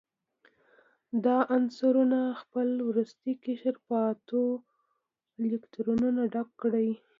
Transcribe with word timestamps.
دا 1.25 1.37
عنصرونه 1.55 2.19
خپل 2.41 2.67
وروستی 2.89 3.31
قشر 3.43 3.75
په 3.85 3.95
اتو 4.11 4.43
الکترونونو 5.41 6.21
ډک 6.33 6.49
کړي. 6.61 6.89